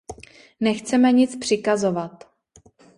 Nechceme 0.59 1.11
nic 1.13 1.35
přikazovat. 1.39 2.23